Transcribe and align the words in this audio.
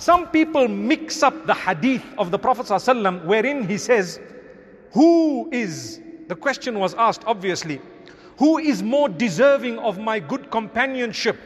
Some 0.00 0.28
people 0.28 0.66
mix 0.66 1.22
up 1.22 1.46
the 1.46 1.52
hadith 1.52 2.02
of 2.16 2.30
the 2.30 2.38
Prophet 2.38 2.64
ﷺ 2.64 3.22
wherein 3.26 3.68
he 3.68 3.76
says, 3.76 4.18
Who 4.92 5.50
is, 5.52 6.00
the 6.26 6.34
question 6.34 6.78
was 6.78 6.94
asked 6.94 7.22
obviously, 7.26 7.82
who 8.38 8.56
is 8.56 8.82
more 8.82 9.10
deserving 9.10 9.78
of 9.78 9.98
my 9.98 10.18
good 10.18 10.50
companionship? 10.50 11.36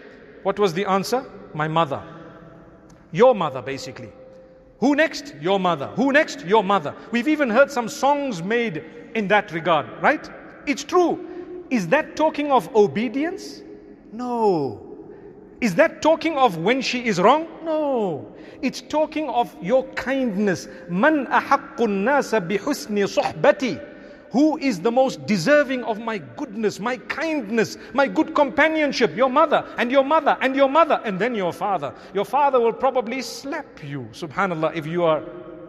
What 0.45 0.61
was 0.61 0.73
the 0.73 0.85
answer? 0.85 1.29
My 1.53 1.67
mother. 1.67 2.01
Your 3.11 3.35
mother, 3.35 3.61
basically. 3.61 4.13
Who 4.79 4.95
next? 4.95 5.35
Your 5.41 5.59
mother. 5.59 5.89
Who 5.97 6.13
next? 6.13 6.47
Your 6.47 6.63
mother. 6.63 6.95
We've 7.11 7.27
even 7.27 7.51
heard 7.51 7.73
some 7.73 7.89
songs 7.89 8.41
made 8.41 8.85
in 9.17 9.27
that 9.29 9.51
regard, 9.51 9.87
right? 10.01 10.31
It's 10.65 10.85
true. 10.85 11.65
Is 11.71 11.89
that 11.89 12.15
talking 12.15 12.53
of 12.53 12.73
obedience? 12.77 13.63
No. 14.13 14.95
Is 15.61 15.75
that 15.75 16.03
talking 16.03 16.37
of 16.37 16.59
when 16.59 16.81
she 16.83 17.05
is 17.05 17.21
wrong? 17.21 17.49
No. 17.65 17.74
It's 18.63 18.81
talking 18.81 19.29
of 19.29 19.55
your 19.63 19.85
kindness. 19.95 20.69
Man 20.89 21.27
ahaqqun 21.27 22.05
nasa 22.05 22.41
bihusni 22.41 23.05
suhbati. 23.07 23.91
Who 24.31 24.59
is 24.59 24.81
the 24.81 24.91
most 24.91 25.27
deserving 25.27 25.85
of 25.85 26.01
my 26.01 26.19
goodness, 26.19 26.81
my 26.81 26.97
kindness, 26.97 27.79
my 27.93 28.09
good 28.09 28.35
companionship? 28.35 29.15
Your 29.15 29.31
mother, 29.31 29.65
and 29.79 29.93
your 29.93 30.03
mother, 30.03 30.37
and 30.41 30.57
your 30.57 30.69
mother, 30.69 31.01
and 31.05 31.21
then 31.21 31.37
your 31.37 31.53
father. 31.53 31.95
Your 32.15 32.25
father 32.25 32.59
will 32.59 32.73
probably 32.73 33.23
slap 33.23 33.85
you, 33.85 34.09
subhanAllah, 34.11 34.75
if 34.75 34.87
you 34.89 35.05
are 35.05 35.23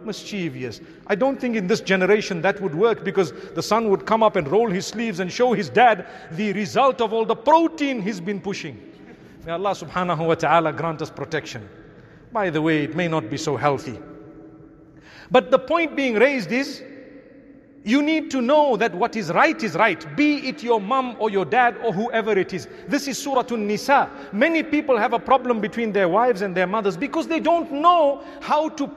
mischievous. 0.04 0.80
I 1.06 1.14
don't 1.14 1.40
think 1.40 1.54
in 1.54 1.68
this 1.68 1.80
generation 1.80 2.42
that 2.42 2.60
would 2.60 2.74
work 2.74 3.04
because 3.04 3.32
the 3.54 3.62
son 3.62 3.88
would 3.90 4.04
come 4.04 4.22
up 4.22 4.34
and 4.34 4.48
roll 4.48 4.70
his 4.70 4.86
sleeves 4.86 5.20
and 5.20 5.30
show 5.30 5.52
his 5.52 5.68
dad 5.68 6.06
the 6.32 6.52
result 6.52 7.00
of 7.00 7.12
all 7.12 7.24
the 7.24 7.36
protein 7.36 8.02
he's 8.02 8.20
been 8.20 8.40
pushing. 8.40 8.80
May 9.44 9.52
Allah 9.52 9.72
subhanahu 9.72 10.26
wa 10.26 10.34
ta'ala 10.34 10.72
grant 10.72 11.02
us 11.02 11.10
protection. 11.10 11.68
By 12.32 12.50
the 12.50 12.60
way, 12.60 12.84
it 12.84 12.94
may 12.94 13.08
not 13.08 13.30
be 13.30 13.36
so 13.36 13.56
healthy. 13.56 13.98
But 15.30 15.50
the 15.50 15.58
point 15.58 15.96
being 15.96 16.14
raised 16.14 16.52
is 16.52 16.82
you 17.84 18.02
need 18.02 18.32
to 18.32 18.42
know 18.42 18.76
that 18.76 18.92
what 18.94 19.14
is 19.14 19.30
right 19.30 19.62
is 19.62 19.74
right, 19.74 20.16
be 20.16 20.48
it 20.48 20.62
your 20.62 20.80
mom 20.80 21.16
or 21.20 21.30
your 21.30 21.44
dad 21.44 21.76
or 21.84 21.92
whoever 21.92 22.36
it 22.36 22.52
is. 22.52 22.66
This 22.88 23.06
is 23.06 23.16
Surah 23.16 23.44
An-Nisa. 23.48 24.10
Many 24.32 24.64
people 24.64 24.98
have 24.98 25.12
a 25.12 25.20
problem 25.20 25.60
between 25.60 25.92
their 25.92 26.08
wives 26.08 26.42
and 26.42 26.56
their 26.56 26.66
mothers 26.66 26.96
because 26.96 27.28
they 27.28 27.38
don't 27.38 27.70
know 27.70 28.24
how 28.40 28.68
to 28.70 28.90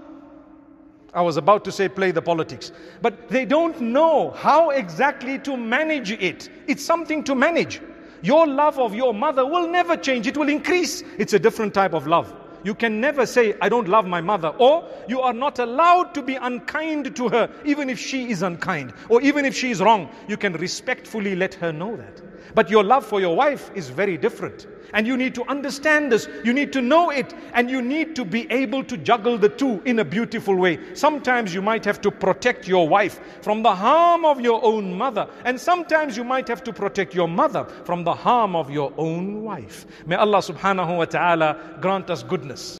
I 1.13 1.21
was 1.21 1.37
about 1.37 1.65
to 1.65 1.71
say 1.71 1.89
play 1.89 2.11
the 2.11 2.21
politics, 2.21 2.71
but 3.01 3.29
they 3.29 3.43
don't 3.43 3.79
know 3.81 4.29
how 4.31 4.69
exactly 4.69 5.39
to 5.39 5.57
manage 5.57 6.11
it. 6.11 6.49
It's 6.67 6.85
something 6.85 7.23
to 7.23 7.33
manage. 7.33 7.81
Your 8.21 8.45
love 8.45 8.79
of 8.79 8.93
your 8.93 9.13
mother 9.13 9.45
will 9.45 9.67
never 9.67 9.97
change, 9.97 10.27
it 10.27 10.37
will 10.37 10.49
increase. 10.49 11.03
It's 11.17 11.33
a 11.33 11.39
different 11.39 11.73
type 11.73 11.93
of 11.93 12.05
love. 12.05 12.33
You 12.63 12.75
can 12.75 12.99
never 12.99 13.25
say, 13.25 13.55
I 13.61 13.69
don't 13.69 13.87
love 13.87 14.05
my 14.05 14.21
mother, 14.21 14.49
or 14.49 14.87
you 15.07 15.21
are 15.21 15.33
not 15.33 15.59
allowed 15.59 16.13
to 16.15 16.21
be 16.21 16.35
unkind 16.35 17.15
to 17.15 17.29
her, 17.29 17.49
even 17.65 17.89
if 17.89 17.99
she 17.99 18.29
is 18.29 18.41
unkind, 18.41 18.93
or 19.07 19.21
even 19.21 19.45
if 19.45 19.55
she 19.55 19.71
is 19.71 19.81
wrong. 19.81 20.09
You 20.27 20.37
can 20.37 20.53
respectfully 20.53 21.35
let 21.35 21.53
her 21.55 21.71
know 21.71 21.95
that. 21.95 22.21
But 22.55 22.69
your 22.69 22.83
love 22.83 23.05
for 23.05 23.21
your 23.21 23.35
wife 23.35 23.71
is 23.75 23.89
very 23.89 24.17
different. 24.17 24.67
And 24.93 25.05
you 25.05 25.17
need 25.17 25.35
to 25.35 25.43
understand 25.49 26.11
this, 26.11 26.27
you 26.43 26.53
need 26.53 26.73
to 26.73 26.81
know 26.81 27.09
it, 27.09 27.33
and 27.53 27.69
you 27.69 27.81
need 27.81 28.15
to 28.15 28.25
be 28.25 28.49
able 28.51 28.83
to 28.85 28.97
juggle 28.97 29.37
the 29.37 29.49
two 29.49 29.81
in 29.85 29.99
a 29.99 30.05
beautiful 30.05 30.55
way. 30.55 30.79
Sometimes 30.95 31.53
you 31.53 31.61
might 31.61 31.85
have 31.85 32.01
to 32.01 32.11
protect 32.11 32.67
your 32.67 32.87
wife 32.87 33.19
from 33.41 33.63
the 33.63 33.73
harm 33.73 34.25
of 34.25 34.41
your 34.41 34.63
own 34.63 34.97
mother, 34.97 35.27
and 35.45 35.59
sometimes 35.59 36.17
you 36.17 36.23
might 36.23 36.47
have 36.47 36.63
to 36.63 36.73
protect 36.73 37.13
your 37.13 37.27
mother 37.27 37.65
from 37.85 38.03
the 38.03 38.13
harm 38.13 38.55
of 38.55 38.69
your 38.69 38.91
own 38.97 39.43
wife. 39.43 39.85
May 40.05 40.15
Allah 40.15 40.39
subhanahu 40.39 40.97
wa 40.97 41.05
ta'ala 41.05 41.77
grant 41.81 42.09
us 42.09 42.23
goodness. 42.23 42.63